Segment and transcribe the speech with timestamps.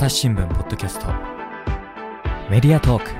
[0.00, 1.08] 朝日新聞ポッドキャスト。
[2.50, 3.10] メディアトーク。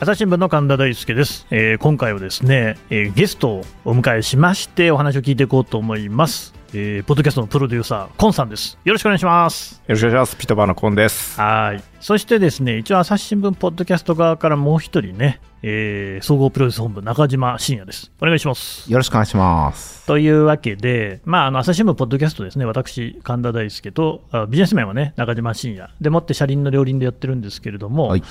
[0.00, 8.78] 朝日新聞の神田大輔です、えー今回はですね、えーゲストをお迎えしましてお話を聞いていこうと思います、えーポッドキャストのプロデューサーコンさんです。
[8.82, 9.74] よろしくお願いします。
[9.74, 10.36] よろしくお願いします。
[10.38, 11.38] ピトバのコンです。
[11.38, 11.82] はい。
[12.00, 18.12] そしてですね一応朝日新聞ポッドキャスト側からもう一人ね、えー総合プロデュース本部中島信也です。
[18.20, 18.90] お願いします。
[18.92, 20.06] よろしくお願いします。
[20.06, 28.22] というわけで、まあ、あの朝日新聞ポッドキャストですね、私、神田大輔と、あビジネス面はね、中島信也、でもって車輪の両輪でやってるんですけれども、はい。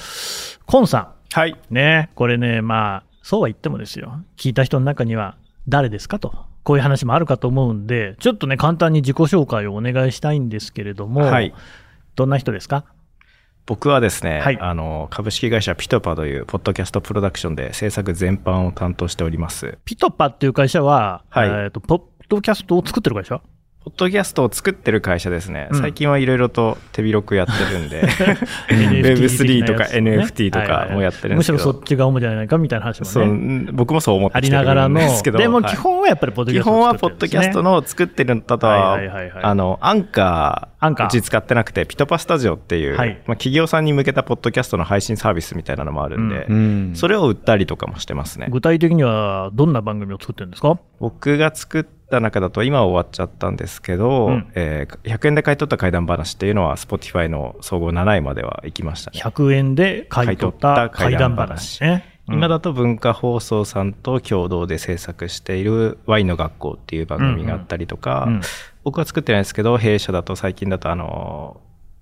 [0.68, 1.54] コンさはい。
[1.54, 5.36] ん、ね、これね、まあ、そうは言ってもですよ、聞いた人の中には、
[5.68, 11.52] 誰ですかと、こういう話もあるかと思うんで、ちょっとね、簡単に自己紹介をお願いしたいんですけれども、はい。
[12.16, 12.86] どんな人ですか？
[13.66, 14.58] 僕はですね、はい。
[14.60, 19.78] あの、株式会社ピトパというポッドキャストプロダクションで制作全般を担当しております。
[19.86, 21.48] ピトパっていう会社は、はい。
[21.48, 23.42] えーとポッドキャストを作ってる会社？
[23.84, 25.68] ポッドキャストを作ってる会社ですね。
[25.72, 25.80] うん。
[25.82, 28.02] 最近はいろいろと手広くやってるんで、
[28.72, 33.68] NFT Web3 とか NFT とかもやってるんむしですけど、ろそっちが主じゃないかみたいな話もね。
[33.68, 39.00] そ僕もそう思ってあきてるりながらの、んですけど、でもはい基本はやっぱりポッドキ基ャスト本はポッドキャストの作ってるんだとは、
[39.42, 41.08] あの、アンカー、アンカー。
[41.08, 43.22] うち使ってなくて、ピトパスタジオっていう、はい。
[43.26, 46.96] まあ、企業さんに向けたポッドキャストの配信サービスみたいなのもあるんで、ん。
[46.96, 48.48] それを売ったりとかもしてますね。
[48.50, 50.80] 具体的にはどんな番組を作ってるんですか？
[51.00, 59.20] 僕が作った中だと今は終わっちゃったんですけど、うんえー100円で買い取った怪談話っていうのは Spotify の総合7位までは行きましたね。
[59.24, 62.10] 100円で買い取った怪談話ね。
[62.30, 68.42] 今だと文化放送さんと共同で制作しているワインの学校っていう番組があったりとか、うんうん
[68.86, 71.62] 僕は作ってないですけど、弊社だと最近だとあの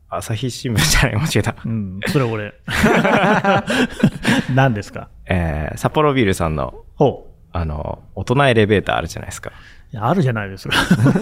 [0.09, 1.55] ー朝日新聞じゃない、間違えた。
[1.63, 2.55] うん、それ俺。
[4.53, 5.09] 何ですか？
[5.27, 9.51] えー札幌ビールさんの、ほあの、大人エレベーターあるじゃないですか。
[9.99, 10.75] あるじゃないですか。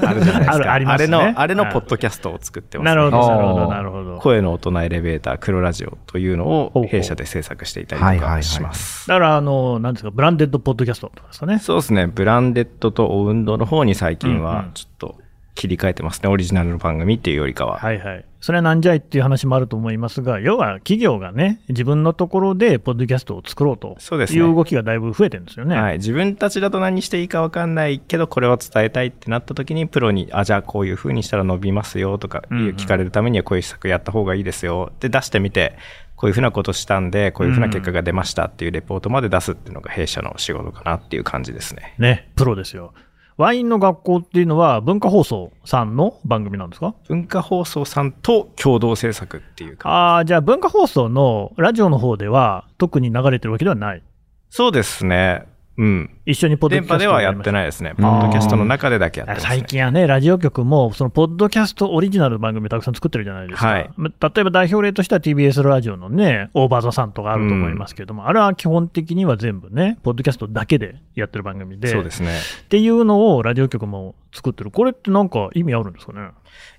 [0.08, 0.53] あるじゃないですか。
[0.53, 4.17] あるありますねれの、あれのはいポッドキャストを作ってます、なるほど、なるほど、なるほど。
[4.17, 9.08] 声の大人エレベーター黒ラジオというのを弊社で制作していたりとかします。
[9.08, 11.60] だから、あの、なんですか、ブランデッドポッドキャストとかですかね。
[11.60, 12.08] そうですね。
[12.08, 15.16] ブランデッドとオウンドの方に最近うんうんはちょっと
[15.59, 16.30] 切り替えてますね。
[16.30, 17.80] オリジナルの番組っていうよりかは。
[17.80, 18.25] はいはい。
[18.39, 25.75] それはなんじゃいっていう話もあると思いますが、要は企業がね、自分のところでポッドキャストを作ろうとそうですねいう動きがだいぶ増えてるんですよね。
[25.75, 35.77] はい、自分たちだと何していいか分かんないけどこれを伝えたいってなった時にプロにあじゃあこういう風にしたら伸びますよとかうんうん聞かれるためにはこういう施策やった方がいいですよで出してみて
[36.15, 42.93] こういう風なことしたんでこういう風な結果が出ましたっていうレポートまで出すっていうのが弊社の仕事かなっていう感じですねね、プロですよ。
[43.39, 46.94] ワインの学校っていうのは文化放送さんの番組なんですか？
[47.08, 49.89] 文化放送さんと共同制作っていうか。
[49.89, 54.04] ああ、じゃあ文化放送のラジオの方では特に流れてるわけではない。
[54.49, 55.45] そうですね。
[55.78, 57.54] うん一緒にポッドキャスト電波ではやってい。
[57.54, 57.95] ないですね。
[57.98, 63.67] ポッドキャストの中でだけやってます、ね、最近はね、ラジオ局も、そのポッドキャストオリジナルの番組たくさん作ってるじゃないですか。
[63.67, 63.90] はい。
[63.98, 72.38] ま例えば代表例としては TBS ラジオのね、オーバーザさんとかあると思いますけれども、あれは基本的には全部ね、ポッドキャストだけでやってる番組で、そうですね。
[72.66, 74.70] っていうのをラジオ局も作ってる。
[74.70, 76.30] これってなんか意味あるんですかね？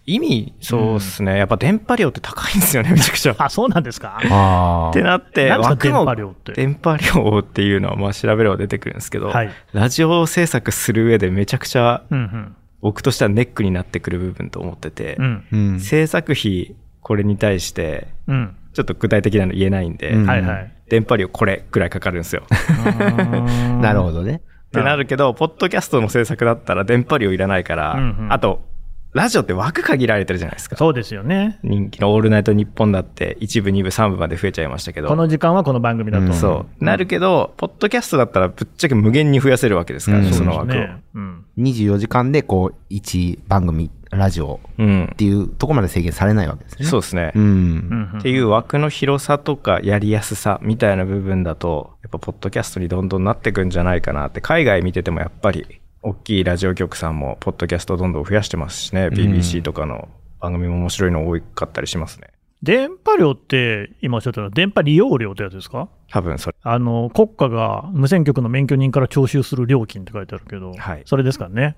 [0.07, 3.35] 意味そうですね、やっぱ電波量って高いんですよね めちゃくちゃ。
[3.39, 4.21] あ、そうなんですか？
[4.31, 5.59] あってなって、電
[5.93, 6.53] 波量って？
[6.53, 9.40] 電波量っていうのはまあ調べれば出てくるんですけど、はい
[9.73, 12.57] ラジオ制作する上でめちゃくちゃうんうん。
[12.81, 15.45] 僕としてはネックになってくる部分と思ってて、うん。
[15.53, 15.81] うん。
[15.81, 18.57] 制作費これに対してうん。
[18.73, 20.73] ちょっと具体的なの言えないんで、うんはいはい。
[20.89, 22.45] 電波量これくらいかかるんですよ。
[23.81, 24.43] なるほどね。
[24.69, 28.63] ってなるけど、ポッドキャストの制作だったら電波量いらないから、うんうんあと、
[29.13, 30.77] ラジオって枠限られてるじゃないですか。
[30.77, 31.59] そうですよね。
[31.65, 35.09] 人気のオールナイトニッポンだって1部、2部、3部まで増えちゃいましたけど。
[35.09, 36.27] この時間はこの番組だと。
[36.27, 36.85] うんそう。
[36.85, 40.75] なるけど、ポッドキャストだったらぶっちゃけ無限に増やせるわけですからね、うんその枠を。
[40.75, 41.03] ね。
[41.15, 41.45] うん。
[41.59, 45.17] 24時間でこう、1番組、ラジオうんっ。
[45.17, 46.85] ていうとこまで制限されないわけですね。
[46.87, 47.33] そうですね。
[47.35, 47.41] う。
[47.41, 60.09] うんんっていう枠の広さとかやりやすさみたいな部分だと、やっぱポッドキャストにどんどんなってくんじゃないかなって、海外見ててもやっぱり、大きいラジオ局さんもポッドキャストどんどん増やしてますしね、BBC とかの
[60.41, 62.29] 番組も面白いの多かったりしますね。
[62.63, 65.89] 電波量って、今おっしゃったのは電波利用料ってやつですか？
[66.11, 66.57] 多分それ。
[66.63, 71.77] あの、国家が無線局の免許人から徴収する料金って書いてあるけど、はいそれですからね。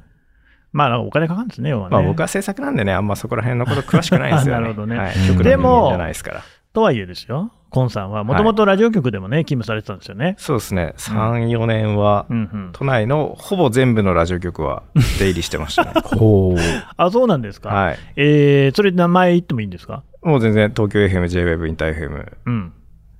[0.72, 1.96] まあ、なんかお金かかるんですね、要はね。
[1.96, 4.60] まあ僕は制作なんでね、あんまそこら辺のこと詳しくないんですよね。
[4.62, 5.14] なるほどねはい。
[5.16, 6.42] うん局の人でも間じゃないですから。
[6.72, 10.34] とはいえですよ、コンさんは、もともとラジオ局でもね、勤務されてたんですよね。
[10.38, 10.94] そうですね。
[10.98, 12.70] 3、4年はうんうん。
[12.72, 14.82] 都内のほぼ全部のラジオ局は
[15.18, 15.92] 出入りしてましたね。
[16.04, 16.58] ほう。
[16.96, 17.70] あ、そうなんですか。
[17.70, 17.98] はい。
[18.16, 20.02] えー、それ名前言ってもいいんですか？
[20.22, 22.72] もう全然東京 FM、JWEB、インター FM、うん。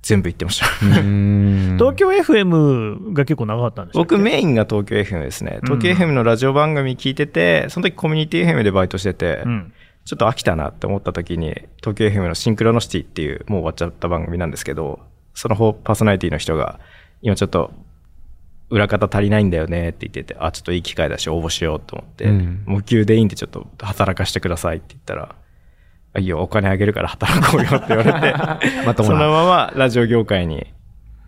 [0.03, 0.65] 全部行ってました。
[0.65, 1.01] 東
[1.77, 5.59] 東京 FM が結構長かったんです僕メインが東京 FM ですね。
[5.63, 9.73] 東京 FM のラジオ番組聞いてて、その時コミュニティ FM でバイトしてて、うん。
[10.05, 14.99] ちょっと飽きたなって思った時に、東京 FM のシンクロノシティっていう、もう終わっちゃった番組なんですけど、
[15.33, 16.79] その方パーソナリティの人が、
[17.21, 17.71] 今ちょっと、
[18.69, 25.35] 裏方足りないんだよねって言ってて、あ、ちょっといい機会だし応募しようと思って、うん無給でいいんでちょっと働かしてくださいって言ったら、
[26.15, 28.35] あいいよ、お金あげるから働こうよって言われて、
[28.85, 29.15] まともな。
[29.19, 30.67] そのままラジオ業界に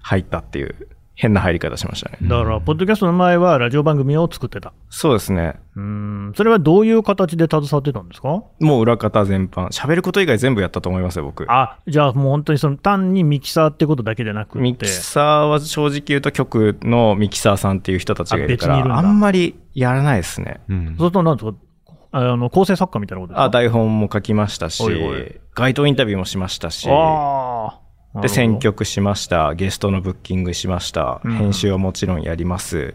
[0.01, 2.17] 入ったっていう変な入り方しましたね。
[2.21, 4.73] だから、ポッドキャストの前はラジオ番組を作ってた。
[4.89, 5.56] そうですね。
[5.75, 6.33] うーん。
[6.35, 8.44] それはどういう形で携わってたんですか？
[8.59, 9.67] もう裏方全般。
[9.69, 11.45] 喋ること以外全部やったと思いますよ、僕。
[11.50, 14.59] あ、じゃあもう本当にその単にミキサーってことだけじゃなくて。
[14.59, 20.59] ミキサーは正直言うと局のミキサーさんっていう人たちがいるかあ別にいるんだら、あんまりやらないですね。
[20.68, 21.57] うんそうすると何ですか
[22.11, 27.84] あの、構成作家みたいなことですかあ、台本も書きましたしおいおい、街頭インタビューもしましたし、ああ。
[28.21, 29.56] で、選曲しました。
[29.56, 31.21] ゲストのブッキングしました。
[31.23, 32.94] うん編集はもちろんやります。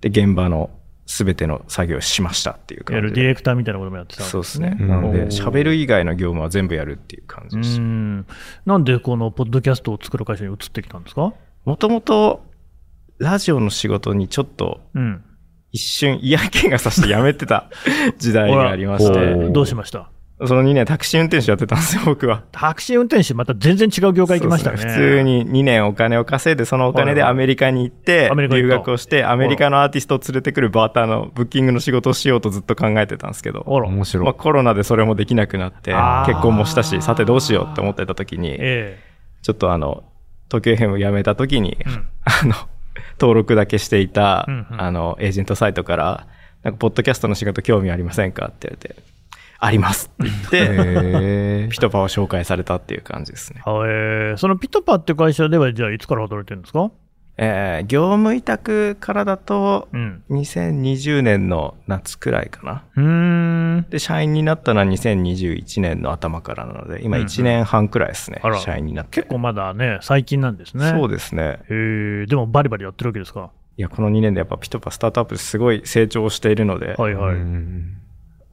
[0.00, 0.70] で、現場の
[1.06, 3.08] 全ての作業をしましたっていう感じで。
[3.08, 4.76] るディレクターみたいなこともやってたわけそうですね。
[4.80, 7.82] うんなので、喋る以外の業務は全部やるっていう感じうでした。
[7.82, 8.26] ん。
[8.66, 11.32] なんでこのポッドキャストを作る会社に移ってきたんですか？
[11.64, 12.44] もともと、
[13.18, 15.22] ラジオの仕事にちょっとうん。
[15.72, 17.68] 一瞬嫌気がさして辞めてた
[18.18, 20.10] 時代がありまして、どうしました？
[20.44, 22.42] その2年タクシー運転手やってたんですよ、 僕は。
[22.52, 24.76] タクシー運転手、また全然違う業界行きましたね。
[24.76, 33.60] そうです普通に2年お金を稼いで、そのお金でアメリカに行って留学をして、アメリカのアーティストを連れてくるバーターのブッキングの仕事をしようとずっと考えてたんですけど。
[33.60, 34.34] 面白いまあ、。
[34.34, 35.94] コロナでそれもできなくなって
[36.26, 38.98] 結婚もしたし、さてどうしようって思ってた時に、え
[39.40, 40.04] ちょっとあの、
[40.50, 41.84] 東京 FM 辞めた時に、え。
[41.88, 42.06] うん。
[42.24, 42.54] あの、
[43.18, 46.26] 登録だけしていた、うんうんあの、エージェントサイトから、
[46.62, 49.15] なんか、ポッドキャストの仕事興味ありませんかって言われて、
[49.58, 50.56] ありますって言って、
[51.64, 53.62] へピトパを紹介されたっていう感じですね。
[53.64, 56.90] はえーそのピトパって会社では、じゃあいつから働いてるんですか？
[57.38, 60.22] えー業務委託からだと、うん。
[60.30, 62.84] 2020年の夏くらいかな。
[62.96, 63.86] うーん。
[63.90, 69.20] で、社員になったのは2021年の頭からなので、今うんうん1年半くらいですね、あら社員になって。
[69.20, 70.90] 結構まだね、最近なんですね。
[70.90, 71.58] そうですね。
[71.70, 73.50] へえ、でもバリバリやってるわけですか？
[73.78, 77.34] いや、この2年でやっぱピトパスタートアップですごい成長しているので、ーはいはい。
[77.34, 77.98] うん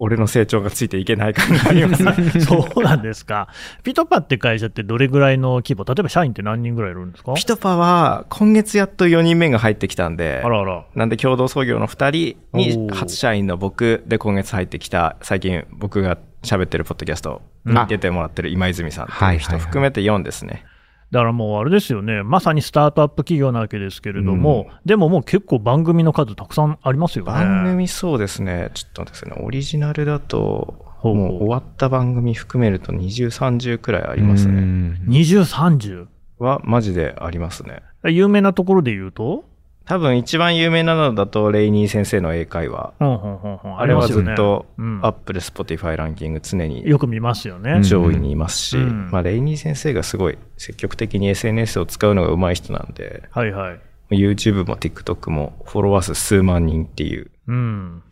[0.04, 2.14] 俺の成長がついていけない感がありますね。
[2.44, 3.48] そうなんですか。
[3.84, 5.86] ピトパって会社ってどれぐらいの規模？
[5.86, 7.34] 例えば社員って何人ぐらいいるんですか？
[7.36, 10.84] ピトパは今月やっと4人目が入ってきたんであ、らあら。
[10.94, 20.66] なんで共同創業の2人おにー初社員の僕で今月入ってきた、最近僕が喋ってるポッドキャストうんに出てもらってる今泉さんっていう人含めて4ですね。
[21.14, 27.32] だからもうあれですよね、まさにスタートアップ企業なわけですけれども、でももう結構番組の数たくさんありますよね。
[27.32, 30.74] 番組そうですね、ちょっと待ってくださいね、オリジナルだと、
[31.04, 34.54] もう終わった番組含めると20、30くらいありますね。
[34.54, 36.08] うん20、30。
[36.40, 37.84] はマジでありますね。
[38.06, 39.46] 有名なところで言うと、
[39.86, 42.94] 多分一番有名なのだと、レイニー先生の英会話。
[43.02, 47.80] うんうんうんうんあれはりますよねずっとうん、Apple、Spotify ランキング常によく見ますよね。
[47.80, 53.80] ん上位にいますし、うんまあ、レイニー先生がすごい積極的に SNS を使うのが上手い人なんで、はいはい。
[54.12, 57.30] YouTube も TikTok もフォロワー数数万人っていう。
[57.48, 58.04] うん。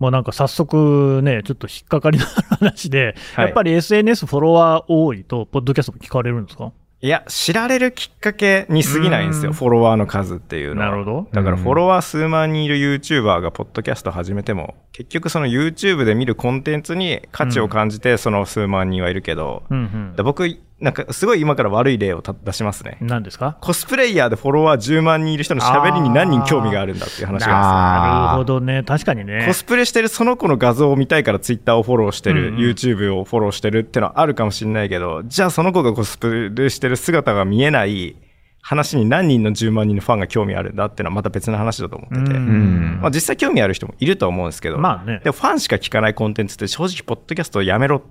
[0.00, 6.72] まあなんか早速ね、ちょっと引っかかりの話で、はいやっぱり SNS フォロワー多いと、ポッドキャストも聞かれるんですか？
[7.04, 9.56] いや、知られるきっかけに過ぎないんですよ、うん。
[9.56, 10.90] フォロワーの数っていうのは。
[10.90, 11.28] なるほど。
[11.32, 20.14] だからフォロワー数万人いる YouTuber がポッドキャスト始めても、結局その YouTube で見るコンテンツに価値を感じてその数万人はいるけど、うん。
[20.16, 20.46] で僕、
[20.82, 23.06] なんかすごい今から悪い例をた出しますねうん。。
[23.06, 23.56] 何ですか？
[23.60, 28.82] コスプレイヤーでフォロワー10万人いる人の喋りに何人興味があるんだっていう話があなるほどね。
[28.82, 29.44] 確かにね。
[29.46, 29.52] コ。
[29.52, 38.16] スプレしてるその子の画像を見たいから Twitter をフォローしてる、うんうん YouTube をフォローしてるってのはあるかもしれないけど、じゃあその子がコスプレしてる姿が見えない
[38.60, 42.20] 話に何人の10万人のファンが興味あるんだっていうのはまた別の話だと思ってて。
[42.20, 48.02] うんまあ、実際興味ある人もいると思うんですけど、まあねでもファンしか聞かないコンテンツって正直、ポッドキャストをやめろ。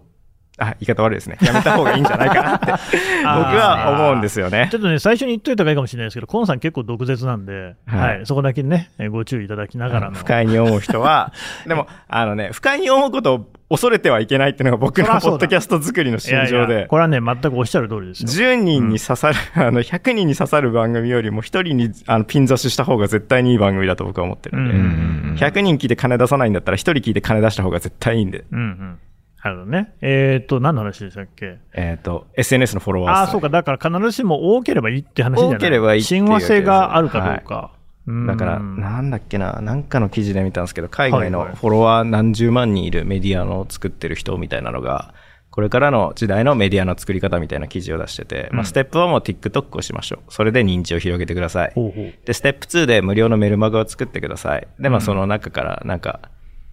[0.57, 1.37] あ、言い方悪いですね。
[1.41, 2.75] やめた方がいいんじゃないかなって、 僕
[3.23, 4.79] は思うんですよねちょ。
[4.79, 10.17] っとね、最初に言っといた方がいいかもしれないですけど、コンさん結構毒舌なんで、は、はいいそこだけね、えご注意いただきながらの。
[10.17, 11.33] 不快に思う人は、
[11.67, 18.53] でも、あのね、不快に思うことを恐れてはいけないっていうのが僕のポッドキャスト作りのいやい心情で、やこれはね、全くおっしゃる通りですよ。
[18.53, 28.99] 10人に刺さる、 あの、100人に刺さる番組よりも1人にあのピン刺しした方が絶対にいい番組だと僕は思ってるんで、うんうん100人聞いて金出さないんだったら1人聞いて金出した方が絶対いいんで、うんうん。
[29.43, 29.93] なるほどね。
[30.01, 31.57] えっ、と、何の話でしたっけ？
[31.73, 33.49] えっ、と、SNS のフォロワー数ああ、そうか。
[33.49, 37.71] だから必ずしも多ければいいって話じゃない多ければいい親和性があるかどうか。
[37.75, 37.81] うん
[38.27, 45.13] だから、なんだっけな、なんかの記事で見たんですけど、海外のはいはいフォロワー何十万人いるメディアの作ってる人みたいなのが、
[45.51, 50.33] これからの時代のメディアの作り方みたいな記事を出してて、うんまあ、ステップ1も TikTok をしましょう。
[50.33, 51.71] それで認知を広げてください。
[51.75, 52.13] ほうほう。
[52.25, 54.67] で、ステップ2で無料のメルマガを作ってください。
[54.79, 56.21] で、まあ、うんその中から、なんか、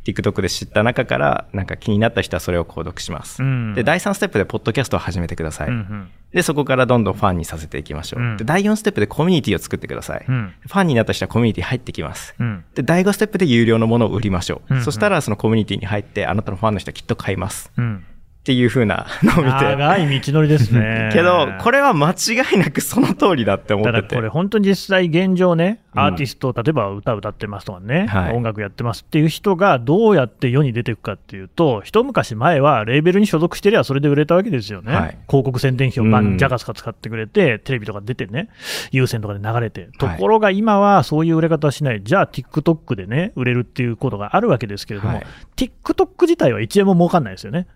[0.08, 3.42] TikTok で知った中から、なんか気になった人はそれを購読します。
[3.42, 5.68] うんで、第3ステップでポッドキャストを始めてください。
[5.68, 6.10] うんうん。
[6.32, 8.20] で、そこからどんどんファンにさせていきましょう。
[8.20, 10.24] うんで、第4ステップでコミュニティを作ってください。
[10.28, 10.54] うん。
[10.60, 12.34] ファンになった人はコミュニティ入ってきます。
[12.38, 12.64] うん。
[12.74, 14.74] で、第5ステップで有料のものを売りましょう。
[14.74, 17.70] うんうんそしたら、そのコミュニティに入って、あなたのファンの人はきっと買います。
[17.76, 18.04] うん。
[18.48, 19.76] っていう風な のを見て。
[19.76, 21.10] 長い道のりですね。
[21.12, 22.14] けど、これは間違
[22.54, 24.16] いなくその通りだって思ってて。
[24.16, 34.94] これ本当に実際現状ね、うんアーティスト、例えば歌歌ってますとかね、はい音楽やってますっていう人がどうやって世に出ていくかっていうと、一昔前はレーベルに所属してりゃそれで売れたわけですよね。
[34.94, 38.48] はい広告宣伝費をバうんンジャカスカ使ってくれて、テレビとか出てね、
[38.92, 39.88] 有線とかで流れて。
[39.98, 42.02] とはいころが今はそういう売れ方はしない。
[42.02, 45.26] じゃあ TikTok でね、売れるっていうことがあるわけですけれども、はい
[45.56, 47.66] TikTok 自体は1円も儲かんないですよね。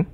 [0.00, 0.06] ん？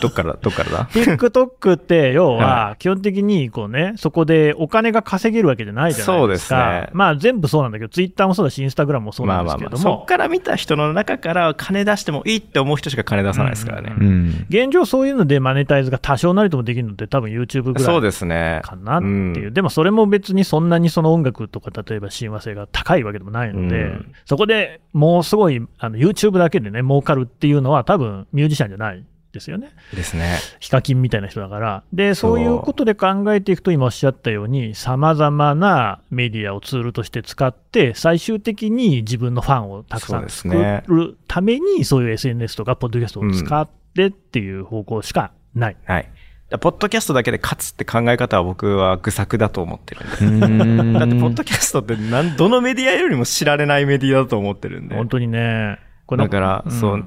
[0.00, 6.56] どっから、どっからだ？TikTok って、 要はは、基本的にこうね、そこでお金が稼げるわけじゃないじゃないですか。
[6.56, 13.94] そうですねまあ全部そうなんだけど、Twitter もそうだし、Instagram もそうまなんであますあまあ、けれども、そっから見た人の中から金出してもいいって思う人しか金出さないですからね。
[13.98, 14.46] ううん。
[14.48, 18.60] 現状そういうのでマネタイズが多少なりともできるのって多分 YouTube ぐらそういですね。
[18.62, 19.46] かなっていう。
[19.48, 29.02] うんでもそれも別にそんなにその音楽とか、例えば親和性が高いわけでもないので、うんそこでもうすごい、あの YouTube だけでね、儲かるっていうのは多分ミュージシャンじゃない
[29.36, 29.70] ですよね。
[29.94, 30.38] ですね。
[30.58, 31.82] ヒカキンみたいな人だから。
[31.92, 45.76] で、そういうことで考えていくと、今おっしゃったように、様々なメディアをツールとして使って、最終的に自分のファンをたくさん作ねるために、そういう SNS とか、ポッドキャストを使ってっていう方向しかない。
[45.84, 46.02] はい。
[46.02, 46.12] だか
[46.50, 50.98] らポッドキャストだけで勝つって考え方は僕は愚策だと思ってるんで。
[50.98, 54.94] だって、ポッドキャストってなん、どのメディアよりも知られないメディアだと思ってるんで。
[54.94, 55.78] 本当にね。
[56.16, 57.04] だから、んそう、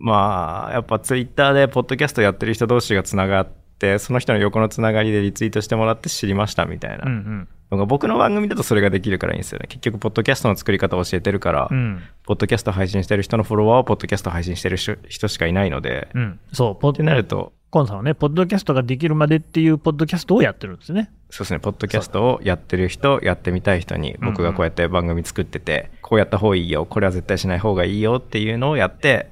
[0.00, 7.86] まあ、やっぱツイッターでポッドキャストやってる人同士がつながって、その人の横のつながりでリツイートしてもらって知りましたみたいなうんうん。
[7.86, 9.66] 僕の番組だとそれができるからいいんですよね。
[9.68, 12.02] 結局、ポッドキャストの作り方を教えてるから、うん。
[12.24, 16.40] ポッドキャスト配信してる人のフォロワーはポッドキャスト配信してる人人しかいないので、っうん。
[16.52, 21.12] そう、ポッてなると、コンさんはね、ポッドキャストができるまでっていうポッドキャストをやってるんですね。
[21.30, 29.30] そうですね、ポッドキャストをやってる人、やってみたい人に、僕がこうやって番組作ってて、こうやった方がいいよ、これは絶対しない方がいいよっていうのをやって、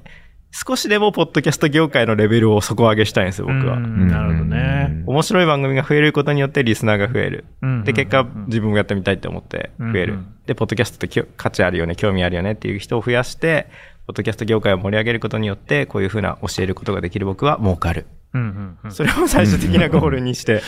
[0.51, 3.77] 少しでもポッドキャスト業界のレベルを底上げしたいんですよ、僕は。
[3.77, 5.03] うんなるほどね。
[5.05, 7.45] 面白い番組が増えることによってリスナーが増える。
[7.61, 10.13] うんで、結果、自分もやってみたいって思って増える。
[10.13, 13.67] うんで、ポッドキャストって価値あるよね、興味あるよねっていう人を増やして、
[14.09, 18.07] ポッドキャスト業界を盛り上げることによって、こういうふうな教えることができる僕は儲かる。
[18.33, 20.63] うんうんうんそれを最終的なゴールにして、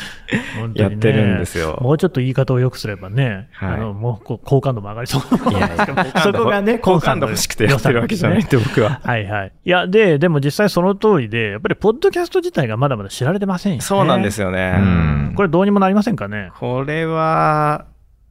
[0.75, 5.21] やってるんですよもうちょっと言い方を良くすればね、はいあのもう好感度も上がりそう。
[6.21, 9.01] そこがね、好感度欲しくてやってるわけじゃないって僕は。
[9.03, 9.51] はいはい。
[9.65, 13.81] いや、で、でも実際その通りで、やっぱりポッドキャスト自体がまだまだ知られてませんよね。
[13.81, 14.75] そうなんですよね。
[14.77, 16.51] うんこれどうにもなりませんかね？
[16.59, 17.85] これは、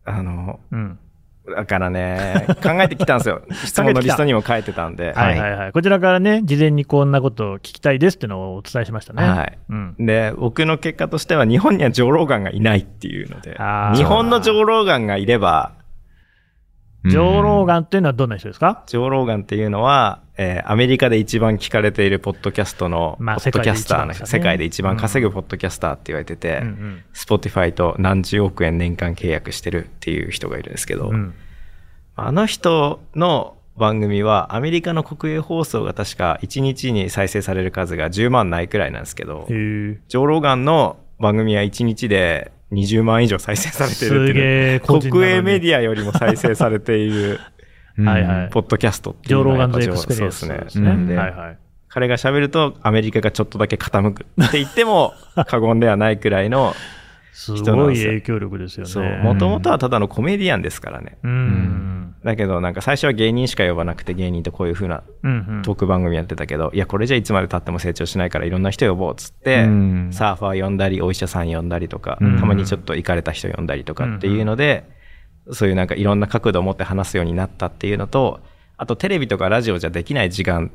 [0.05, 0.99] あの、うん。
[1.55, 3.43] だからね、考えてきたんですよ。
[3.65, 5.13] 質問のリストにも書いてたんで。
[5.13, 5.73] はいはいはい。
[5.73, 9.23] こちらからね、事前にこんなことを聞きたいですっていうのをお伝えしましたね。
[9.23, 9.95] はいうん。
[9.99, 13.57] で、僕の結果としては日本にはジョーローガンがいないっていうので
[13.95, 15.73] 日本のジョーローガンがいれば、
[17.05, 17.67] ジョー・ローン。
[17.67, 18.83] ガンっていうのはどんな人ですか？
[18.87, 31.35] ジョーローガンっていうのは、えーアメリカで一番聞かれているポッドキャストの、ポまあッドキャスターの人、世界で一番ですよね世界で一番稼ぐポッドキャスターって言われてて、うんうんスポティファイと何十億円年間契約してるっていう人がいるんですけど、うん。
[32.17, 47.41] あの人の番組はアメリカの国営放送が確か1日に再生される数が10万ないくらいなんですけどへ、ージョー・ローガンの番組は1日で20万以上再生されてるっていう国営メディアよりも再生されている
[47.99, 50.65] はいはいポッドキャストっていうのはガンズエやっぱジョークスペリエンスそうですね。
[50.65, 50.89] ですね。
[50.89, 51.59] なんで、はいはい。
[51.89, 55.13] 彼が喋るとアメリカがちょっとだけ傾くって言っても
[55.49, 56.73] 過言ではないくらいの、
[57.33, 59.23] すごい影響力ですよね。
[59.23, 61.19] もともとはただのコメディアンですからね。
[61.23, 62.17] うん。
[62.25, 65.63] だけどなんか最初は芸人しか呼ばなくて芸人とこういう風なうんうん。
[65.63, 74.85] トーク番組やってたけど、いや、これじゃいつまで経っても成長しないからいろんな人呼ぼうっつって、うんサーファー呼んだり、お医者さん呼んだりとか、うんたまにちょっと行かれた人呼んだりとかっていうので、
[75.53, 78.41] そういうなんかいろんな角度を持って話すようになったっていうのと、
[78.77, 80.71] あとテレビとかラジオじゃできない時間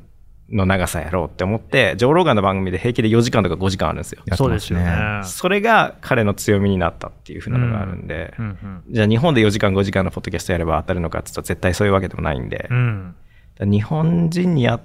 [0.50, 4.22] の長さやろうって思って、ジョーローガンの番組で平気で4時間とか5時間あるんですよ。
[4.36, 5.22] そうですねね。
[5.24, 13.16] それが彼の強みになったっていう風なのがあるんで、うんうんじゃあ日本で4時間5時間のポッドキャストやれば当たるのかって言ったら絶対そういうわけでもないんで、うん。
[13.60, 14.82] 日本人に合っ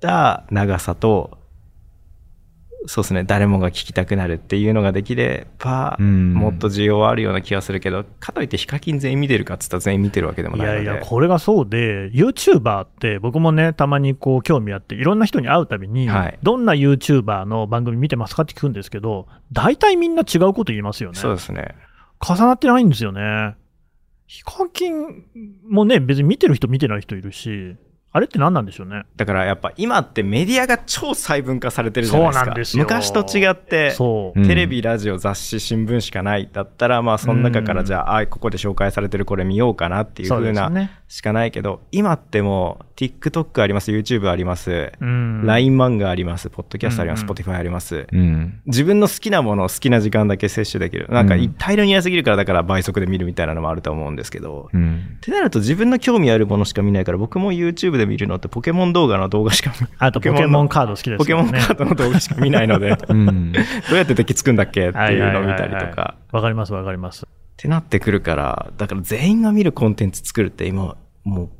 [0.00, 1.38] た長さと、
[2.86, 10.82] そうですね、誰もが聞きたくなるっていうのができれば、うんもっと需要はあるような気がするけど、かといってヒカキン全員見てるかっつったら全員見てるわけでもないので。
[10.82, 21.18] いやいや、これがそうで、YouTuber って僕もね、たまにこう興味あって、いろんな人に会うたびに、はいどんな YouTuber の番組見てますかって聞くんですけど、大体みんな違うこと言いますよね。
[21.18, 21.74] そうですね。
[22.20, 23.54] 重なってないんですよね。
[24.26, 25.24] ヒカキン
[25.68, 27.76] もね、別に見てる人見てない人いるし、
[28.10, 29.04] あれって何なんでしょうね。
[29.16, 32.40] だからやっぱ今ってメディアが超細分化されてるじゃないですか。
[32.40, 33.94] そうなんですよ昔と違って、
[34.46, 40.70] テレビ、ラジオ、雑誌、新聞しかないだったら、まあその中からじゃあ、あここで紹介されてるこれ見ようかなっていうそう風な。
[41.08, 45.46] しかないけど、今ってもう TikTok あります、YouTube あります、うん。
[45.46, 48.08] LINE 漫画あります、ポッドキャストあります、うんうん Spotify あります。
[48.10, 48.60] うん。
[48.66, 51.06] 自分の好きなものを好きな時間だけ摂取できる。
[51.08, 54.68] なんかうん大量にやりすぎるからだから倍速で見るみたいなのもあると思うんですけど。
[54.72, 55.16] うん。
[55.16, 66.16] ってなると自分の興味あるものしか見ないから僕も YouTube で見るのってポケモン動画の動画しか見あとポケモンカード好きですポケモンカードの動画しか見ないのでどうやって敵つくんだっけっていうのを見たりとか。
[66.32, 67.26] わかりますわかります。
[67.26, 71.50] ってなってくるから、だから全員が見るコンテンツ作るって今もう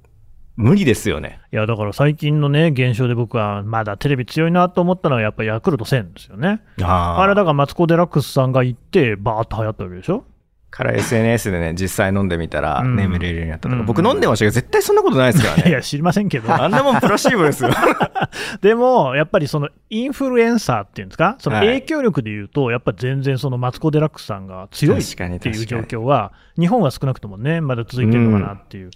[0.58, 1.40] 無理ですよね。
[1.52, 6.60] いや、だから最近のね、現象で僕はまだテレビ強いなと思ったのはやっぱりヤクルト1000ですよね。
[6.82, 10.24] ああれだからマツコ・デラックスさんが行って、バーッと流行ったわけでしょ？
[10.70, 15.70] から SNS でね、実際飲んでみたらうん眠れるようになったとか、うん僕飲んでましたけど絶対そんなことないですからね。
[15.70, 16.52] いや、知りませんけど。
[16.52, 17.70] あんなもんプラシーボですよ。
[18.60, 28.90] でも、やっぱりそのインフルエンサーっていうんですか、そのはい影響力でいうと、やっぱり全然そのマツコ・デラックスさんが強いっていう状況は、日本は少なくともね、まだ続いてるのかなっていう。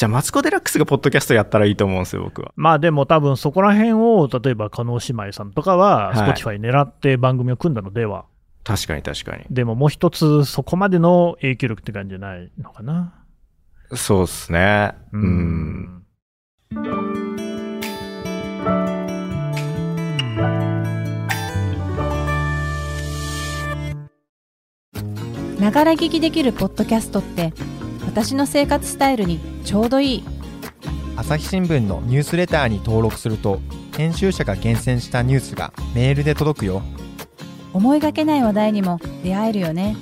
[0.00, 2.54] じゃあマツコ・デラックスがポッドキャストやったらいいと思うんですよ、僕は。
[2.56, 8.24] まあでも多分そこら辺を、例えば加納姉妹さんとかは、はい Spotify 狙って番組を組んだのでは、
[8.64, 9.44] 確かに確かに。
[9.50, 13.12] でももう一つ、そこまでの影響力って感じじゃないのかな。
[13.92, 14.94] そうっすね。
[15.12, 16.02] うん。
[25.60, 27.52] ながら聞きできるポッドキャストって
[28.06, 30.24] 私の生活スタイルにちょうどいい
[31.16, 33.60] 朝日新聞のニュースレターに登録すると
[33.96, 36.82] 編集者が厳選したニュースがメールで届くよ
[37.72, 39.96] 思いがけない話題にも出会えるよね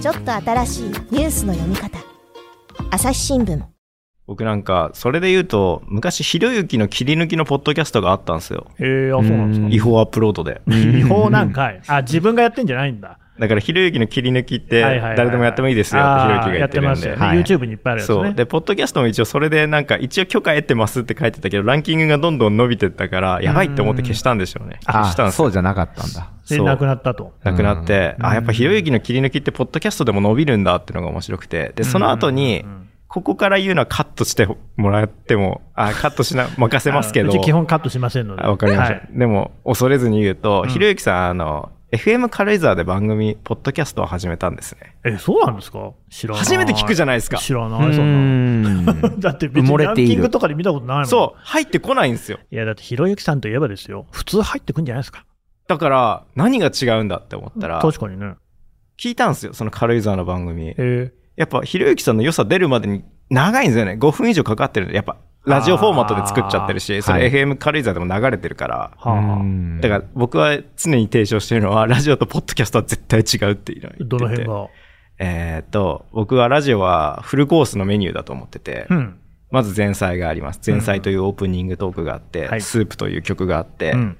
[0.00, 1.98] ちょっと新しいニュースの読み方
[2.90, 3.76] 朝日新聞
[4.26, 8.66] 僕なんか、それで言うと、昔、ひろゆきの切り抜きのポッドキャストがあったんですよ。
[8.78, 9.68] えー、あ、そうなんですか。
[9.68, 10.62] 違法アップロードで。
[10.66, 11.80] 違法なんかい。
[11.86, 13.20] あ、自分がやってんじゃないんだ。
[13.38, 17.10] だから、ひろゆきの切り抜きって、誰でもやってもいいですよって、ひろゆきが言やっるんで。
[17.10, 17.16] ね。
[17.16, 18.14] はい YouTube にいっぱいあるやつね。
[18.14, 18.34] そう。
[18.34, 24.80] で、ポッドキャストも一応それでなんか、一応許可得てますって書いてたけど、ランキングがどんどん伸びてったから、やばいって思って消したんでしょうね。
[24.86, 25.44] 消したんあ、ですよ。
[25.44, 26.30] そうじゃなかったんだ。
[26.48, 27.34] で、そうなくなったと。
[27.42, 32.64] なくなって、うんあ、やっぱひろゆきの切り抜きって、ポッドキャストでも伸びるんだっていうのが面白くて、で、その後に
[33.08, 34.46] ここから言うのはカットして
[34.76, 37.30] もらっても、あ、カットしな、 任せますけど。
[37.30, 38.42] うち基本カットしませんので。
[38.42, 38.94] あわかりました。
[38.94, 44.96] はいでも、恐れずに言うと、うんひろゆきさん、あの、FM 軽井沢で番組、ポッドキャストを始めたんですね。
[45.04, 45.92] え、そうなんですか？
[46.10, 46.40] 知らない。
[46.40, 47.38] 初めて聞くじゃないですか。
[47.38, 48.92] 知らない、そんな。
[48.92, 51.06] ん だって別にランキングとかで見たことないもん。
[51.06, 52.38] そう、入ってこないんですよ。
[52.50, 54.06] いや、だってひろゆきさんといえばですよ。
[54.10, 55.24] 普通入ってくんじゃないですか。
[55.68, 58.34] だから、何が違うんだって思ったら、確かにね。
[58.98, 60.74] 聞いたんですよ、その軽井沢の番組。
[60.76, 63.92] えやっぱ、ひろゆきさんの良さ出るまでに長いんですよね。
[64.00, 68.90] 5分以上かかってるんで、やっぱ、ラジオフォーマットで作っちゃってるし、それはい FM 軽井沢でも流れてるから。
[69.00, 74.04] ー、はあ、はあ、だから、僕は常に提唱してるのは、ラジオとポッドキャストは絶対違うっていうのを言ってて。
[74.04, 74.68] どの辺が？
[75.18, 79.18] えーっと、僕はラジオはフルコースのメニューだと思ってて、うん。
[79.50, 80.60] まず前菜があります。
[80.66, 84.18] 前菜というオープニングトークがあって、はいスープという曲があって、うん。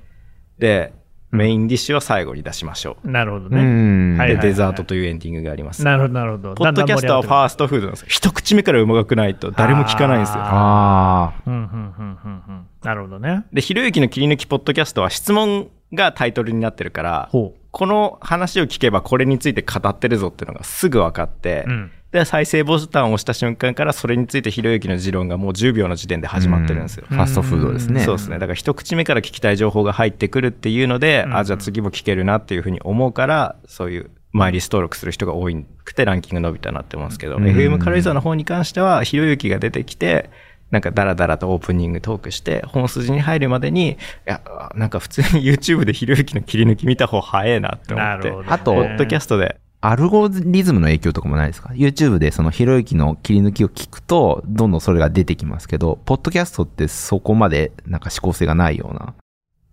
[0.58, 0.92] で、
[1.36, 3.10] メインディッシュは最後に出しましょう。
[3.10, 3.62] なるほどうね。
[3.62, 4.16] ん。
[4.18, 5.84] はいで、デザートというエンディングがあります。
[5.84, 6.54] なるほど、なるほど。
[6.54, 8.06] ポッドキャストはファーストフードなんですよ。
[8.08, 10.40] 一口目からうまくないと誰も聞かないんですよ。
[10.40, 12.66] あうん、うん、うん、うん、うん。
[12.82, 13.44] なるほどね。
[13.52, 21.70] で、ひろゆきの切り抜きポッドキャストは質問がタイトルになってるから、ほこの話を聞けばこれについて語ってるぞっていうのがすぐ分かって、う。
[21.70, 21.90] うん。
[22.16, 26.30] で、再生ボタンを押した瞬間からそれについてひろゆきの持論がもう10秒の時点であ。
[26.30, 27.06] 始まってるんですよ。
[27.08, 28.00] ファストフードですね。
[28.00, 28.38] そうですね。
[28.38, 35.48] だから一口目から聞きたい情報が入ってくるっていうので、うんあ、じゃあ次も聞けるなっていうふうに思うから、そういうマイリスト登録する人が多
[35.84, 40.30] くてランキング伸びたなって思うんですけど、うん FM 軽井沢の方に関しては、ひろゆきが出てきて、
[40.70, 44.40] なんかダラダラとオープニングトークして、本筋に入るまでに、いや、
[44.74, 48.32] なんか普通に YouTube でひろゆきの切り抜き見た方早いなって思って。
[48.48, 59.14] あとポッドキャストで、アルゴリズムの影響とかもないですか ?YouTube でそのひろゆきの切り抜きを聞くと、どんどんそれが出てきますけど、ポッドキャストってそこまでなんか思考性がないような。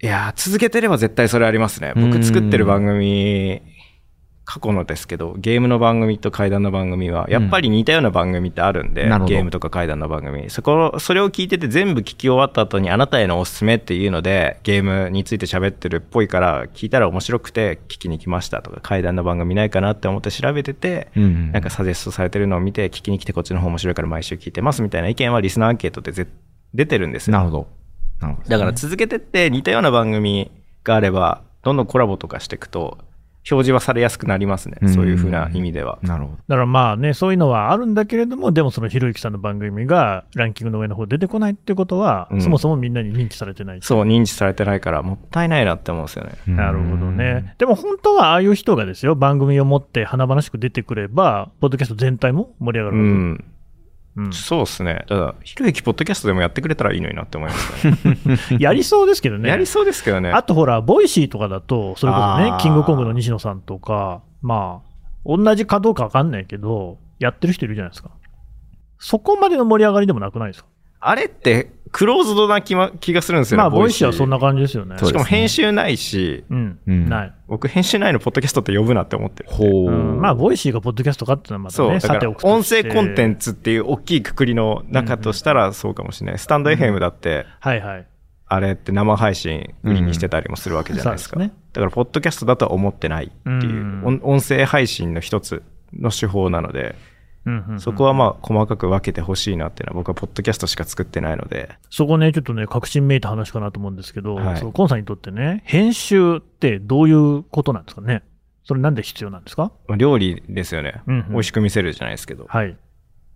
[0.01, 1.93] いやー、続けてれば絶対それありますね。
[1.95, 3.61] うん僕作ってる番組っ
[4.45, 10.49] 過去のですけど、ゲームの番組と怪談の番組は、やっぱり似たような番組ってあるんで、なるほどゲームとか怪談の番組。
[10.49, 26.27] そこ、それを聞いてて全部聞き終わった後にあなたへのおすすめっていうので、ゲームについて喋ってるっぽいから、聞いたら面白くて聞きに来ましたとか、怪談の番組ないかなって思って調べてて、うんうんなんかサジェストされてるのを見て、聞きに来てこっちの方面白いから毎週聞いてますみたいな意見はリスナーアンケートでぜ
[26.73, 27.33] 出てるんですよ。
[27.33, 27.67] なるほど。
[28.19, 28.49] なるほど。
[28.49, 30.51] だから続けてって似たような番組
[30.83, 32.97] があれば、どんどんコラボとかしていくと、
[33.49, 34.77] 表示はされやすくなりますね。
[34.93, 35.99] そういうふうな意味では。
[36.01, 36.35] なるほど。
[36.47, 43.79] だからまあね、そういうのはあるんだけれども、でもそのひろゆきさんの番組がランキングの上の方出てこないってことは、うんそもそもみんなに認知されてない。
[43.81, 46.33] そう、認知されてないから、もったいないなって思うんですよね。
[46.47, 47.55] なるほどね。
[47.57, 53.19] でも本当はああいう人がですよ、番組を持って華々しく出てくれば、ポッドキャスト全体も盛り上がうるはず。
[53.19, 53.45] ん。
[54.15, 55.05] うんそうですね。
[55.07, 57.97] ただ、ひろゆきポッドキャストでもやってくれたらいいのになって思いますね。
[58.59, 59.49] やりそうですけどね。
[59.49, 60.31] やりそうですけどね。
[60.31, 64.89] あとほら、ボイシーとかだと、それこそねキングコングの西野さんとか、まあ、
[65.25, 68.11] 同じかどうかわかんないけど、やってる人いるじゃないですか。
[68.99, 70.69] そこまでの盛り上がりでもなくないですか？
[70.99, 73.61] あれって、クローズドな気,、ま、気がするんですよね。
[73.61, 74.97] まあ、ボイシーはそんな感じですよね。
[74.97, 77.33] しかも編集ないし、うん、うんない。
[77.47, 79.49] 僕編集ないのポッドキャストって呼ぶなって思ってる。
[79.51, 79.67] ほう。
[79.67, 86.39] うん、まあ、ボイシーがポッドキャストかっていうのはまたそう、ね、だからさておくと音声コンテンツっていう大きいくくりの中としたらそうかもしれない。
[86.39, 88.07] スタンド FM だって、はいはい。
[88.47, 91.35] あれって生配信売りにしてたりもするわけじゃないですか。
[91.35, 95.61] そうですねだから、ポッドキャストだとは思ってないっていう、うん音音声配信の一つ
[95.93, 96.95] の手法なので、うんうんうん
[97.79, 108.23] そこはまあ細かく分けてほしいなっていうのは僕はポッドキャストしか作ってないので、そこね、ちょっとね、確信めいた話かなと思うんですけど、はいそのコンさんにとってね、編集ってどういうことなんですかね？
[108.63, 109.71] それなんで必要なんですか？
[109.87, 112.77] まあ料理ですよね、うんうん美味しく見せるじゃないですけど、まはい。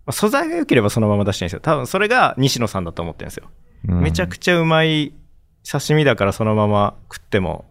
[0.06, 1.60] あ素材が良ければそのまま出していいんですよ。
[1.60, 3.48] 多分それが西野さんだと思ってるんですよ。
[3.88, 5.12] うんめちゃくちゃうまい
[5.70, 7.66] 刺身だからそのまま食っても、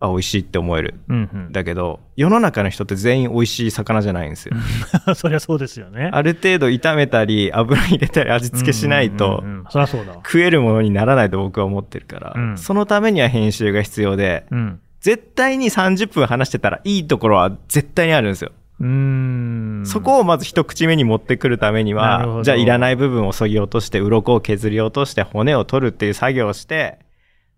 [0.00, 0.94] あ、美味しいって思える。
[1.08, 1.52] うんうん。
[1.52, 4.56] だけど、世の中の人って全員美味しい魚じゃないんですよ。
[5.14, 6.10] そりゃそうですよね。
[6.12, 10.16] ある程度炒めたり、油入れたり味付けしないとうん、うんうんそりゃそうだわ。
[10.16, 14.80] 食えるものにならないと僕は思ってるから、うんそのためには編集が必要で、うん。
[15.00, 18.52] 絶対に30分話してたらいいところは絶対にあるんですよ。
[18.80, 19.82] うーん。
[19.84, 26.98] そこをまず一口目に持ってくるためには、じゃあいらない部分を削ぎ落として、鱗を削り落として、骨を取るっていう作業をして、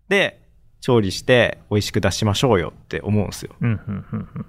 [0.09, 0.42] で、
[0.83, 3.55] 調理して美味しく出しましょうよって思うんですよ。
[3.61, 4.45] うん、うん、うん、うん。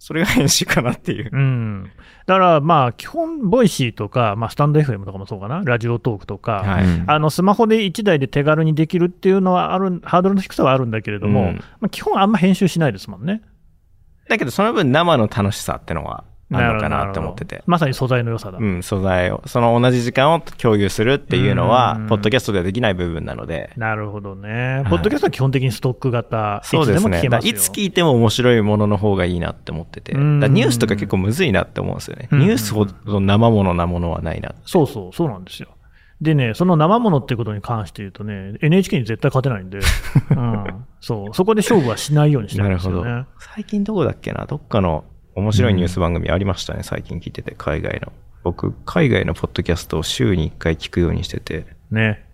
[0.00, 1.30] それが編集かなっていう。
[1.32, 1.90] うん。
[2.26, 13.42] だからまあ、基本、ボイシーとか、まあ、スタンド FM とかもそうかな、ラジオトークとか、はいうんあのスマホで1台で手軽にできるっていうのはある、ハードルの低さはあるんだけれども、うんまあ、基本あんま編集しないですもんね。
[14.28, 17.62] だけどその分生の楽しさってのはあるのかなって思ってて。
[17.66, 18.58] まさに素材の良さだ。
[18.58, 24.82] うん、素材を、その同じ時間を共有するっていうのはうん、ポッドキャストではできない部分なので、なるほどね。
[24.86, 26.98] いポッドキャストは基本的にストック型、そうですね。
[26.98, 32.28] いつでも聞けますよだからいつ聞いても面白いものの方がいいなって思ってて、ニュースとか結構むずいなって思うんですよね。
[32.30, 34.54] うんニュースほど生ものなものはないな。
[34.64, 35.68] そうそう、そうなんですよ。
[36.20, 39.78] でね、その生ものっていうことに関して言うとね、NHK に絶対勝てないんで、
[40.30, 43.26] うん、そう、そこで勝負はしないようにしてるんですよね。
[43.38, 44.46] 最近どこだっけな？
[44.46, 45.04] どっかの
[45.36, 48.10] 面白いニュース番組ありましたね、最近聞いてて、海外の。
[48.42, 52.24] 僕、海外のポッドキャストを週に1回聞くようにしてて、ね、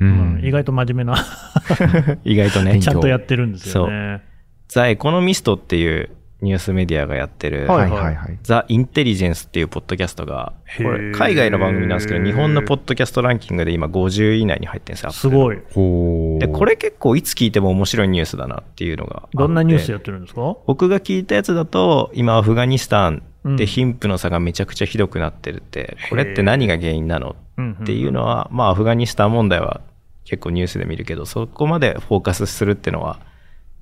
[0.00, 1.24] ううんん意外と真面目な、
[2.24, 2.72] 意外とね。
[2.72, 4.22] 勉、 ちゃんとやってるんですよね。
[4.66, 6.10] ザ・エコノミストっていう
[6.42, 8.38] ニュースメディアがやってる、はいはいはいはい。
[8.42, 15.12] ザ・インテリジェンスっていうポッドキャストが、これ海外の番組なんですけど、日本のポッドキャストランキングで今50位以内に入ってるんですよ。
[15.12, 15.58] すごい。
[15.72, 16.38] ほう。
[16.38, 19.28] で、これ結構いつ聞いても面白いニュースだなっていうのが。
[19.32, 20.56] どんなニュースやってるんですか？
[20.66, 27.36] 僕が聞いたやつだと、今アフガニスタンうんで貧富の差がめちゃくちゃひどくなってるって、これって何が原因なの？
[27.82, 29.80] っていうのは、まあアフガニスタン問題は
[30.24, 33.20] 結構ニュースで見るけど、そこまでフォーカスするっていうのは、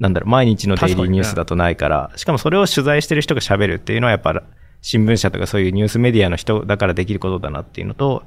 [0.00, 4.42] なんだろう、毎日のデイリーニュースだとないから、しかもそれを取材してる人が喋るっていうのはやっぱ
[4.82, 8.24] 新聞社とかそういうニュースメディアの人だからできることだなっていうのと、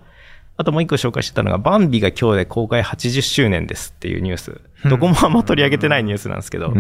[0.60, 4.60] あともう一個紹介してたのが、バンビが今日で公開80周年ですっていうニュース。
[4.89, 6.73] どこもあんま取り上げてないニュースなんですけど。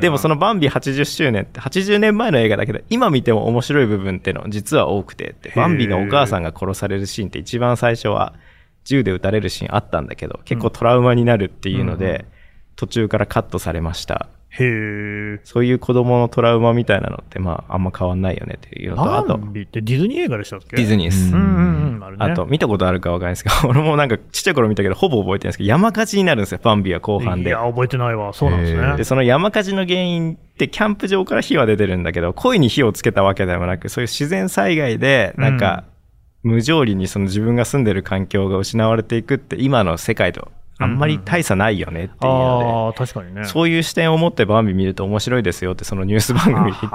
[0.00, 8.32] でもそのバンビ80周年って80年前の映画だけど、今見ても面白い部分っての実は多くてって、バンビのお母さんが殺されるシーンって一番最初は
[8.84, 12.24] 銃で撃たれるシーンあったんだけど、結構トラウマになるっていうので、
[12.78, 14.28] 途中からカットされました。
[14.50, 15.40] へえ。
[15.42, 20.76] そういう子供のトラウマみたいなのって、まあ、あんま変わんないよねっていうのと、あと、バンビってディズニー映画でしたっけ？
[20.76, 21.34] ディズニーです。
[21.34, 22.04] うんうんうん。
[22.04, 27.58] あるねあと、見たことあるかわかんないですけど、 俺もなんかちっちゃい頃見たけど、ほぼ覚えてないんですけど、山火事になるんですよ、バンビは後半でいや、。
[27.58, 28.32] 覚えてないわ。
[28.32, 29.04] そうなんですねで、。
[29.04, 35.84] その山火事の原因って、キャンプ場から火は出てるんだけど、故意に火をつけたわけでもなく、そういう自然災害で、なんか、
[36.44, 43.44] 無条理にその自分が住んでる環境が失われていくって、今の世界とあんまり大差ないよねっていうので、ああ、確かにね。
[43.44, 46.88] そういう視点を持ってバンビ見ると面白いですよってそのニュース番組に言って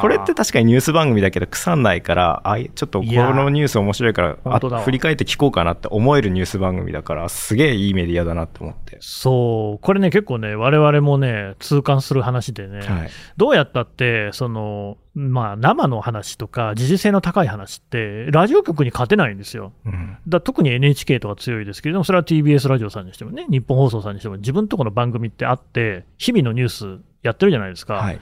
[0.00, 19.72] これって確かにニュース番組だけど腐んないからあちょっとこのニュース面白いからあ振り返って聞こうかなって思えるニュース番組だからすげえいいメディアだなって思って、そう、これね、結構ね、我々もね、痛感する話でね、はい、どうやったって、その、まあ、生の話とか、時事性の高い話って、ラジオ局に勝てないんですよ。
[19.84, 27.94] うんだ特に NHK とか強いですけれども、それは TBS ラジオさんにしてもね、日本放送さんにしても、自分とこの番組ってあって、日々のニュースやってるじゃないですか。
[27.94, 28.20] はい、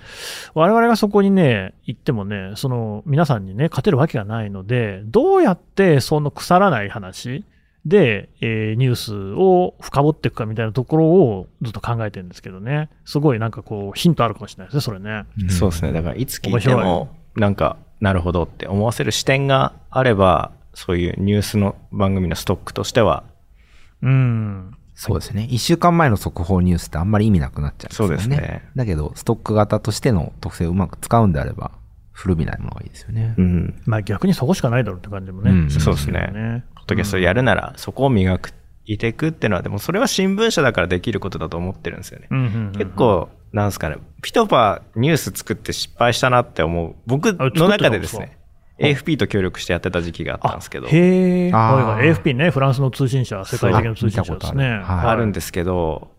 [0.55, 7.44] 我々がそこにね、行ってもね、その皆さんにね、勝てるわけがないので、どうやってその腐らない話
[7.86, 15.24] で、えーニュースを深掘っていくかみたいなところをずっと考えてるんですけどね、すごいなんかこう、ヒントあるかもしれないですね、それね。
[15.48, 23.24] そうですねだからいつ聞いてもなんかなるほどって思わせる視点があればそういうニュースの番組のストックとしては
[24.02, 24.76] うん。
[24.94, 25.46] そうですね。
[25.50, 28.14] 一週間前の速報ニュースってあんまり意味なくなっちゃうんですよね。
[28.14, 31.70] そうですねだけど、ストック型としての特性をうまく使うんであれば、
[32.12, 33.34] 古びないものがいいですよね。
[33.38, 35.50] うんまあ逆にそこしかないだろうって感じもね。
[35.50, 36.64] うんそうですね。
[36.80, 38.52] ポッドキャストやるなら、そこを磨く
[38.86, 42.28] いていくっていうのは、でもそれは新聞社だからできることだと思ってるんですよね。
[42.30, 46.94] うんうんうんうん結構、なんですかね、ピトパニュース作って失敗したなって思う。
[47.06, 48.38] 僕の中でですね、
[48.78, 54.34] AFP と協力してやってた時期があったんですけど、へえ、あーはいはい AFP ね、フランスの通信社、世界的な通信社ですね。
[54.34, 56.10] あ見たことあるはいあるんですけど、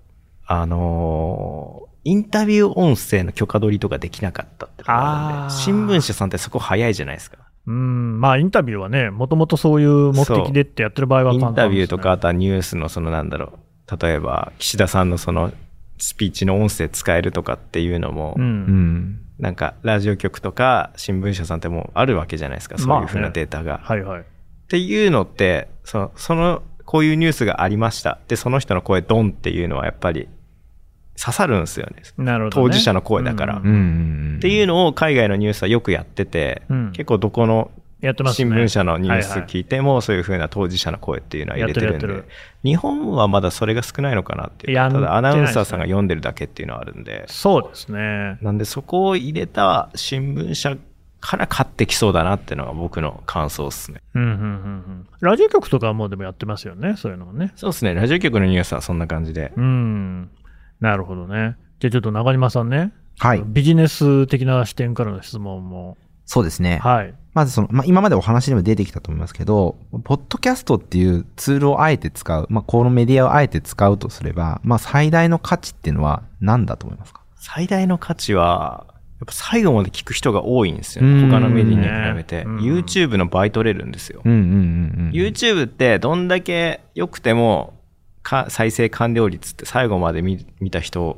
[0.45, 7.37] あのーインタビュー音声の許可取りとかできなかったってことがあるんで、新聞社さんってそこ早いじゃないですか。
[7.71, 13.53] うん、まあインタビューはね、もともとそういう目的でってやってる場合はインタビューとか、あとはニュースのそのなんだろ
[13.89, 15.51] う、例えば岸田さんのその
[15.97, 19.21] スピーチの音声使えるとかっていうのも、うんうん。
[19.39, 23.79] なんかラジオ局とか新聞社さんってもうあるわけじゃないですか、そういうふうなデータが。
[23.83, 24.21] はいはい。
[24.21, 24.23] っ
[24.67, 28.19] ていうのって、その、その、こういうニュースがありました。
[28.27, 30.27] で、その人の声ドンっていうのはやっぱり
[31.19, 32.03] 刺さるんですよね。
[32.17, 32.69] なるほど、ね。
[32.69, 34.35] 当事者の声だからうんうんうん。
[34.37, 37.71] っていうのを海外のニュースはよくやってて、うん結構どこの。
[38.03, 42.29] 新聞社のニュース聞いても、そういうふうな当事者の声っていうのは入れてるんで、るやって
[42.63, 48.39] 日本はまだそれが少ないのかなっていうただアナウンサーさんが読んでるだけっていうのはあるんで、そうですね。
[48.41, 50.77] なんでそこを入れた新聞社
[51.19, 54.01] から買ってきそうだなっていうのが僕の感想ですね。
[54.15, 55.07] うんうんうんうん。
[55.19, 57.51] ラジオ局とかはもうでもやってますよね、そういうのもね。
[57.55, 57.93] そうですね。
[57.93, 59.53] ラジオ局のニュースはそんな感じで。
[59.55, 60.31] うん。
[60.81, 61.55] なるほどね。
[61.79, 62.91] じゃあちょっと中島さんね。
[63.19, 63.43] はい。
[63.45, 65.97] ビジネス的な視点からの質問も。
[66.25, 66.79] そうですね。
[66.83, 67.13] はい。
[67.33, 77.21] まずその、まあ、今までお話にも出てきたと思いますけど、ポッドキャストっていうツールをあえて使う、まあ、このメディアをあえて使うとすれば、まあ、最大の価値っていうのは何だと思いますか？
[77.35, 81.23] 最大の価値は、やっぱ最後まで聞く人が多いんですよね。
[81.23, 82.43] うん他のメディアに比べて。
[82.43, 84.21] うん YouTube の倍取れるんですよ。
[84.25, 84.53] うんうんうんう
[85.09, 85.11] ん。
[85.11, 87.73] YouTube ってどんだけ良くても
[88.23, 91.17] か再生完了率って最後まで見見た人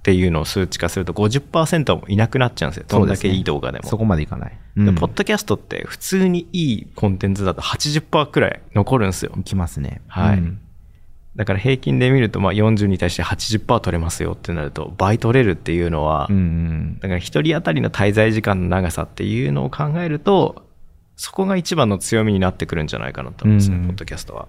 [0.00, 2.86] っていうのを数値化すると50%もいなくなっちゃうんですよ。
[2.88, 3.88] どんだけいい動画でも。
[3.88, 4.58] そこまでいかない。
[4.76, 9.42] でうんポッドキャストって普通にいいコンテンツだと80%くらい残るんですよい。
[9.42, 10.00] きますね。
[10.08, 10.60] はいうん
[11.36, 16.98] だから平均で見るとまあ40に対して80%取れますよってなると倍取れるっていうのは、うんうん。
[17.00, 20.66] だから一人当たりの滞在時間の長さっていうのを考えると、
[21.16, 24.48] そこが一番の強みになってくるんじゃないかなと思うんですね、うんポッドキャストは。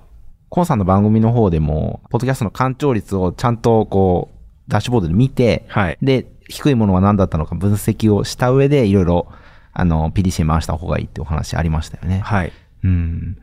[0.52, 4.30] コンさんの番組の方でも、ポッドキャストの干潮率をちゃんとこ
[4.68, 5.98] う、ダッシュボードで見て、はい。
[6.02, 9.28] で、低いものは何だったのか分析をした上で、いろいろ、
[9.72, 12.20] あの、PDC 回した方がいいってお話ありましたよね。
[12.20, 12.52] はい。
[12.84, 13.38] うん。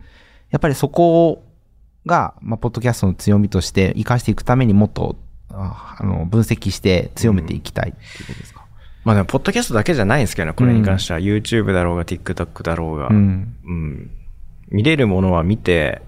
[0.50, 1.44] やっぱりそこ
[2.04, 5.16] が、まあ、ポッドキャストの強みとして活かしていくためにもっと、
[5.50, 8.66] ああの、分析して強めていきたいっていうことですか？
[9.06, 11.18] まあでも、ポッドキャストだけじゃないんですけどね、これに関しては。
[11.20, 13.16] YouTube だろうが、TikTok だろうが、ううん。
[13.64, 14.10] ん。
[14.68, 16.02] 見れるものは見て、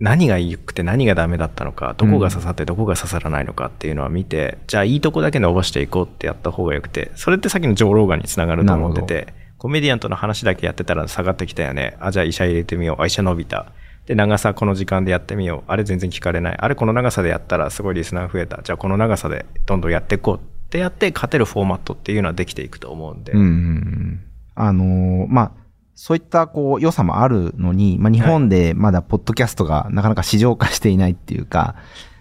[0.00, 11.96] 何が良くて何がダメだったのか、どこが刺さってどこが刺さらないのかっていうのは見て、じゃあいいとこだけ伸ばしていこうってやった方が良くて、それってさっきのジョー・ローガンにつながると思ってなて、コメディアンとの話だけやってたら下がってきたよね。
[11.98, 13.02] あ、じゃあ医者入れてみよう。
[13.02, 13.72] あ、医者伸びた。
[14.06, 15.70] で、長さこの時間でやってみよう。
[15.70, 16.56] あれ全然聞かれない。
[16.56, 18.62] あれこの長さでやったらすごいリスナー増えた。
[18.62, 23.32] じゃあこの長さでどんどんやっていこうってやって勝てるフォーマットっていうのはできていくと思うんで。
[23.32, 24.20] うんうんうん。
[24.54, 25.52] あのーまあ、
[26.00, 31.74] そういったこう良さもあるのに、まあ、日本でまだポッドキャストがなかなか市場化していないっていうか、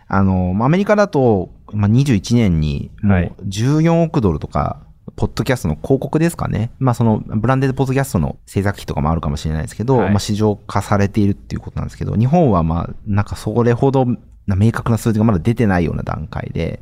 [0.07, 3.25] あのーまあアメリカだと、まあ、21年にもはい。
[3.37, 4.81] う14億ドルとか、
[5.15, 6.71] ポッドキャストの広告ですかね。
[6.79, 10.09] まあそのブランデッドポッドキャストの制作費とかもあるかもしれないですけど、はい。
[10.09, 14.07] まあ市場化されているっていうことなんですけど、日本はまあなんかそれほど
[14.47, 16.81] な明確な数字がまだ出てないような段階で、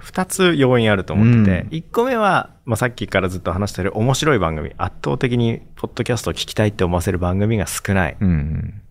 [0.00, 8.82] れ2つ要因あると思ってて、うん1個目は、まあ、さっきからずっと話してる面白い番組、圧倒的にポッドキャストを聞きたいって思わせる番組が少ないうん。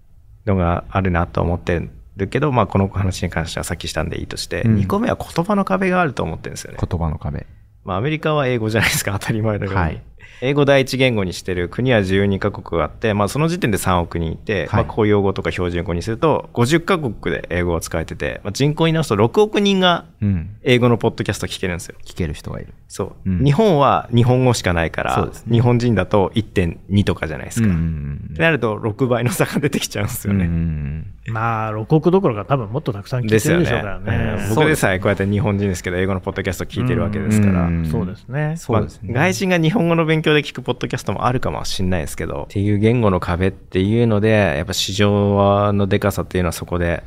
[0.45, 6.77] のがあるなと思ってるけど、まあこの話に関してはさっきしたんでいいとして、うん2個目は言葉の壁があると思ってるんですよね。
[6.79, 7.45] 言葉の壁。
[7.83, 9.79] まあアメリカは英語じゃないですか、当たり前のように。
[9.79, 10.01] はい
[10.41, 20.57] 英語第一言語にしてる国は12カ国あって、まあその時点で3億人いて、はいまあ公用語とか標準語にすると50カ国で英語が使えてて、まあ、人口に直すと6億人がうん。
[20.63, 21.95] 英語のポッドキャスト聞けるんですよ。
[22.03, 22.73] 聞ける人がいる。
[22.87, 23.29] そう。
[23.29, 27.67] うん日本は日本語しかないから、ね日本人だと1.2とかじゃないですか。
[27.67, 30.45] んってなると6倍の差が出てきちゃうんですよね。
[30.45, 34.35] うん まあ、露国どころか多分もっとたくさん聞いてるでしょうからね。
[34.47, 37.65] うん僕でさえこうやって日本人ですけど、英語のポッドキャスト聞いてるわけですから。
[37.65, 38.53] うんそうですね。
[38.57, 39.13] そうですね。
[39.13, 47.03] まあ外人が日本語の勉強で聞くポッドキャストもあるかもしれないですけど、っていう言語の壁っていうので、やっぱ市場のでかさっていうのはそこで、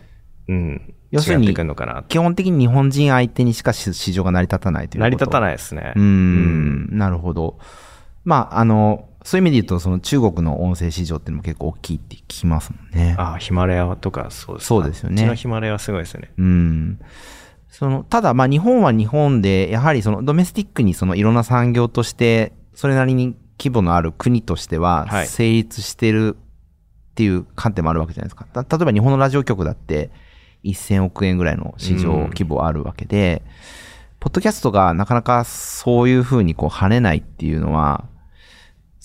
[0.48, 2.04] うん、要するに違ってくるのかな。
[2.08, 5.40] 基本的に日本人相手にしかし市場が成り立たないということ成り立たい。
[5.42, 5.92] ないですね。
[5.94, 7.58] うーん、なるほど。
[8.24, 13.14] まあ、あの、そういう意味で言うと、その中国の音声市場っていうのも結構大きいって聞きますもんね。
[13.18, 16.32] ああ、ヒマラヤとかそうですそうですよねあっちのヒマラヤはすごいですよね。
[16.38, 16.98] うん。
[17.68, 26.34] その、ただ、まあ、日本は日本で、やはりその、ドメスティックにその、いろんな産業として、それなりに規模のある国としてはは、い成立してる
[27.10, 28.46] っていう観点もあるわけじゃないですか。
[28.46, 30.10] た例えば、日本のラジオ局だって、
[30.64, 33.42] 1000億円ぐらいの市場規模あるわけで、
[34.20, 38.06] ポッドキャストがなかなかそういうふうにこう跳ねないっていうのは、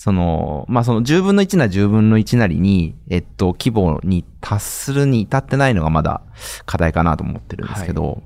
[0.04, 6.20] その、まあ、その10分の1な10分の1なりに、えっと、規模に達するに至ってないのがまだ
[6.66, 8.22] 課題かなと思ってるんですけど、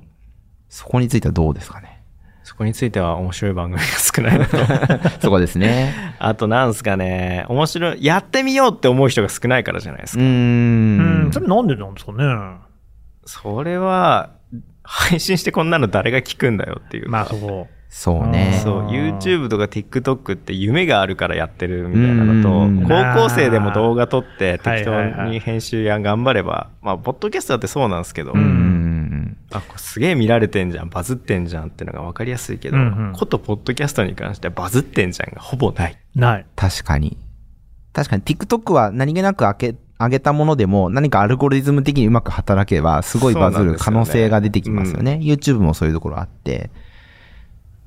[0.67, 2.03] そこについてはどうですかね？
[2.43, 4.57] そこについては面白い番組が少ないのと、
[5.23, 6.15] そこですね。
[6.19, 10.21] あとなんすかね、面白い、やってみようって思う人が少ないからじゃないですか。
[10.21, 12.57] うんん、それなんでなんですかね？
[13.23, 14.31] それは、
[14.83, 17.09] 配信してこんなの誰が聞くんだよっていうか。
[17.09, 17.69] まあ、そこ。
[17.89, 18.61] そうね。
[18.63, 35.97] そう、YouTube とか TikTok って夢があるからやってるみたいなのとうん、高校生でも動画撮って適当はいはいはいに編集や頑張れば、まあ、ポッドキャストだってそうなんですけど、うんうんあ、これすげえ見られてんじゃん、バズってんじゃんっていうのが分かりやすいけど、うんうんことポッドキャストに関してはバズってんじゃんがほぼない。
[36.15, 36.45] ない。
[36.55, 37.17] 確かに。
[37.91, 45.19] 確かに TikTok は何気なく開け、上げたものでも何かアルゴリズム的にうまく働けばすごいバズる可能性が出てきますよね。
[45.21, 46.69] YouTube もそういうところあって。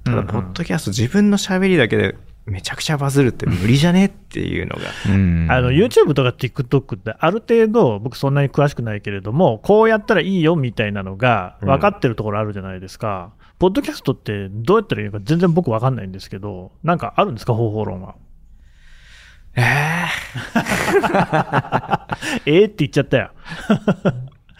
[0.04, 4.82] ただ、ポッドキャスト自分の喋りだけでめちゃくちゃバズるって無理じゃねっていうのが。
[5.08, 13.32] うんあの、YouTube とか TikTok ってある程度、僕そんなに詳しくないけれども、こうやったらいいよみたいなのが分かってるところあるじゃないですか。
[13.60, 17.54] ポッドキャストってどうやったらいいのか全然僕分かんないんですけど、なんかあるんですか？
[17.54, 18.16] 方法論は。
[19.54, 19.60] え
[22.46, 23.30] えーって言っちゃったよ。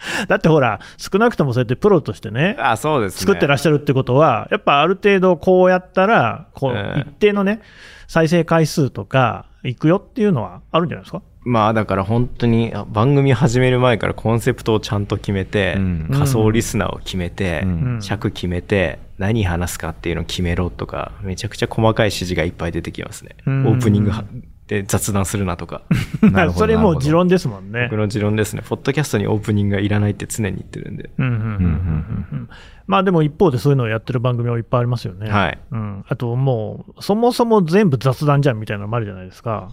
[0.27, 3.19] だってほら、少なくともそうやってプロとしてねー、、あ、そうですね。
[3.21, 6.99] 作ってらっしゃるってことは、やっぱある程度こうやったら、こううん。
[7.01, 7.61] 一定のね、
[8.07, 11.21] 再生回数とか、いくよっていうのはあるんじゃないですか？
[11.45, 16.09] まあだから本当にあ番組始める前からコンセプトをちゃんと決めて、うん。
[16.11, 18.01] 仮想リスナーを決めて、うんうん。
[18.01, 23.35] 尺決めて、何話すかっていうのを決めろとか、めちゃくちゃ細かい指示がいっぱい出てきますね。
[23.45, 23.67] うん。
[23.67, 24.23] オープニングは
[24.67, 25.81] で雑談するなとか。
[26.21, 27.97] なるほどそれもう持論ですもんね僕。
[27.97, 28.63] の持論ですね。
[28.67, 31.09] ポッドキャストにオープニングがいらないって常に言ってるんで。
[31.17, 32.49] うんうんうんうんうんうん
[32.85, 35.29] まあでも一方でそういうのをやってる番組はいっぱいありますよね。
[35.29, 39.69] はいうん、あともう、そもそも全部雑談じゃんみたいなのもあるじゃないですか。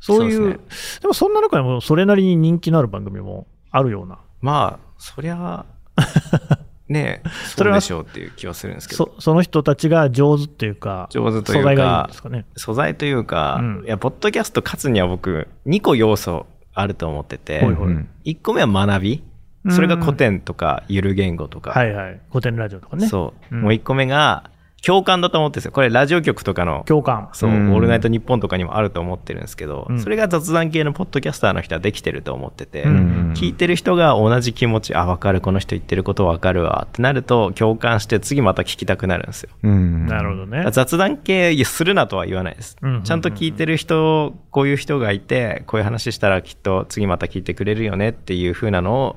[0.00, 4.18] そういう、そうでですもそんな中でもそれなりに人気のある番組もあるような。
[4.40, 5.66] まあ、そりゃ、
[6.88, 9.12] ねえ、 それはそうでしょうっていう気はするんですけど。
[9.16, 12.44] そその人たちが上手っていうか、上手というか素材がいいんですかね。
[12.56, 19.24] 素材というか、うんいや、ポッドキャスト勝つには僕、2個要素あると思ってて、ほいほいうん1個目は学び。
[19.70, 21.70] それが古典とか、ゆる言語とか。
[21.70, 22.20] はいはい。
[22.28, 23.08] 古典ラジオとかね。
[23.08, 23.54] そう。
[23.54, 24.50] うんもう1個目が、
[24.86, 25.72] 共感だと思ってるんですよ。
[25.72, 27.30] これ、ラジオ局とかの、共感。
[27.32, 39.50] そう、うんオールナイトニッポンとかにもあると思ってるんですけど、うんそれが雑談系のポッドキャスターの人はできてると思ってて、うん聞いてる人が同じ気持ち、あ、わかる、この人言ってることわかるわってなると、共感して次また聞きたくなるんですよ。
[39.62, 40.66] うんなるほどね。
[40.70, 42.76] 雑談系するなとは言わないです。
[43.04, 49.16] ちゃんと聞いてる人、こういう人がいて、こういう話したらきっと次また聞いてくれるよねっていう風なのを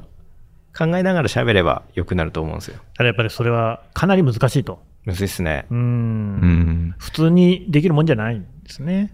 [0.78, 2.80] 考えながら喋れば良くなると思うんですよ。
[2.96, 4.80] ただやっぱりそれはかなり難しいと。
[5.08, 5.66] むずいっすね。
[5.72, 5.74] う。
[5.74, 5.82] うん
[6.90, 6.96] ん。
[6.98, 9.14] 普通にできるもんじゃないんですね。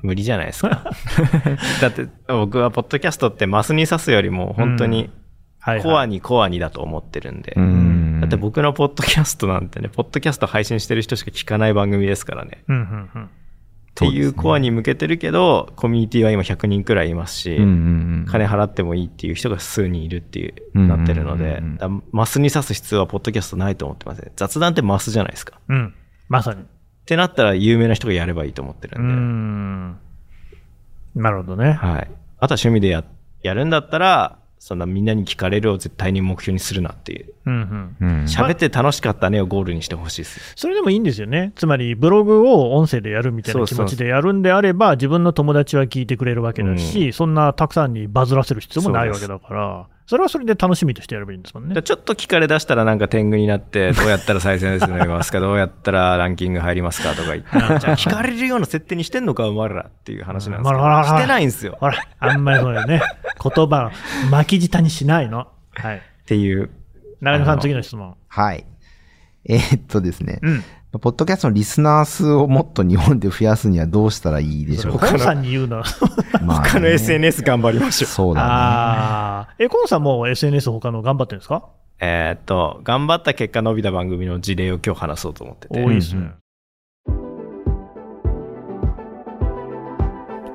[0.00, 0.90] 無理じゃないですか。
[1.82, 5.10] だって僕はポッドキャストってマスに刺すよりも本当に。
[5.82, 7.52] コアにコアにだと思ってるんで。
[7.54, 12.64] うんだって僕のポッドキャストなんてね、ポッドキャスト配信してる人しか聞かない番組ですからね。
[12.68, 13.30] うんうんうん。
[13.92, 24.32] っていうコアに向けてるけど、コミュニティは今100人くらいいますし、うんうん金払ってもいいっていう人が数人いるっていう、うんなってるのでうんうんうん、だマスに刺す必要はポッドキャストないと思ってますね。
[24.36, 25.56] 雑談ってマスじゃないですか。
[25.56, 25.94] っうん。
[26.28, 26.64] まさに。
[27.04, 29.98] てなったら有名な人がやればいいと思ってるうん
[31.14, 31.22] で、ん。
[31.22, 31.72] なるほどね。
[31.72, 32.10] はい。
[32.38, 33.04] あとは趣味でや
[33.42, 37.34] やるんだったら、そんなみんなに聞かれるを絶対に目標にするなっていう。
[37.46, 38.08] うんうん。
[38.08, 40.52] うん喋って楽しかったねをゴールにしてほしいです。
[40.56, 41.52] それでもいいんですよね。
[41.56, 51.80] つまり、ブログを音声でやるみたいな気持ちでやるんであれば、自分の友達は聞いてくれるわけだし、そんなたくさんにバズらせる必要もないわけだから、それはそれで楽しみとしてやればいいんですもんね。
[51.80, 61.76] ちょっと聞かれ出したらなんか天狗になって、 どうやったら再生数伸びますか、どうやったらランキング入りますかとか言って、じゃあ聞かれるような設定にしてんのか、お前らっていう話なんですけまあまあまあど、してないんですよ。
[61.80, 63.00] ほら、あんまりそうよね。
[63.42, 63.90] 言葉を
[64.30, 65.48] 巻き舌にしないの。
[65.74, 65.96] はい。
[65.96, 66.70] っていう。
[67.22, 68.16] 中島さん、次の質問。
[68.28, 68.66] はい。
[69.48, 70.40] えーっとですね。
[70.42, 70.62] うん。
[71.00, 75.08] ポッドキャストのリスナー数をもっと日本で増やすにはどうしたらいいでしょうか？
[75.08, 75.84] コンさんに言うのは。
[76.44, 78.08] まあね他の SNS 頑張りましょう。
[78.10, 79.64] そうだね。
[79.64, 81.64] え、コンさんも SNS 他の頑張ってるんですか？
[82.00, 85.80] えーっと、頑張った結果伸びた番組の事例を今日話そうと思ってて。
[85.82, 86.32] 多いですね。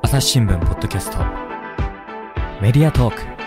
[0.02, 1.18] 朝日新聞ポッドキャスト
[2.62, 3.37] メディアトーク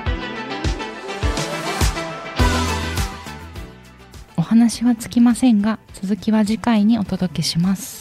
[4.52, 8.01] 話はつきませんが続きは次回にお届けします。